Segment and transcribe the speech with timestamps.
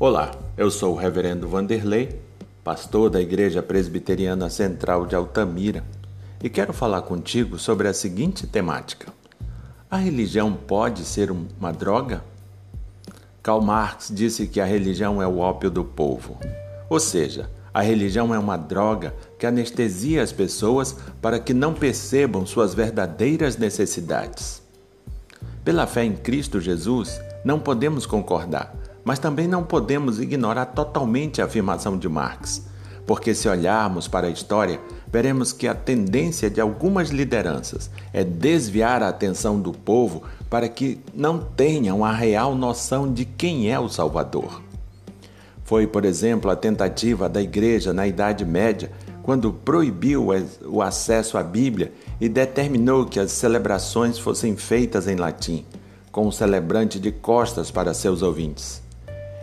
[0.00, 2.20] Olá, eu sou o Reverendo Vanderlei,
[2.62, 5.82] pastor da Igreja Presbiteriana Central de Altamira,
[6.40, 9.12] e quero falar contigo sobre a seguinte temática:
[9.90, 12.22] A religião pode ser uma droga?
[13.42, 16.38] Karl Marx disse que a religião é o ópio do povo,
[16.88, 22.46] ou seja, a religião é uma droga que anestesia as pessoas para que não percebam
[22.46, 24.62] suas verdadeiras necessidades.
[25.64, 28.72] Pela fé em Cristo Jesus, não podemos concordar
[29.08, 32.66] mas também não podemos ignorar totalmente a afirmação de Marx,
[33.06, 34.78] porque se olharmos para a história,
[35.10, 41.00] veremos que a tendência de algumas lideranças é desviar a atenção do povo para que
[41.14, 44.60] não tenham a real noção de quem é o Salvador.
[45.64, 50.28] Foi, por exemplo, a tentativa da Igreja na Idade Média, quando proibiu
[50.66, 55.64] o acesso à Bíblia e determinou que as celebrações fossem feitas em latim,
[56.12, 58.86] com o celebrante de costas para seus ouvintes.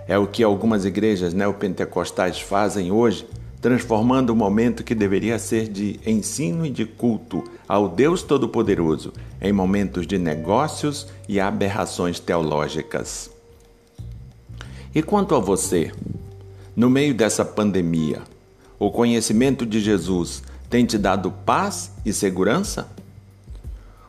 [0.08, 3.28] É o que algumas igrejas neopentecostais fazem hoje,
[3.59, 9.11] transformando o momento que deveria ser de ensino e de culto ao Deus Todo-Poderoso
[9.42, 13.31] em momentos de negócios e aberrações teológicas.
[14.94, 15.92] E quanto a você?
[16.76, 18.22] No meio dessa pandemia,
[18.78, 22.88] o conhecimento de Jesus tem te dado paz e segurança?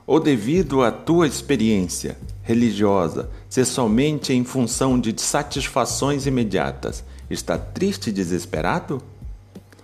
[0.07, 8.11] Ou devido à tua experiência, religiosa, ser somente em função de satisfações imediatas, está triste
[8.11, 9.03] e desesperado?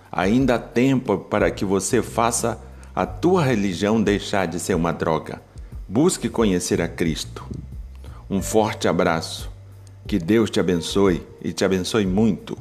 [0.09, 2.57] Ainda há tempo para que você faça
[2.95, 5.41] a tua religião deixar de ser uma droga.
[5.87, 7.45] Busque conhecer a Cristo.
[8.29, 9.51] Um forte abraço.
[10.07, 12.57] Que Deus te abençoe e te abençoe muito.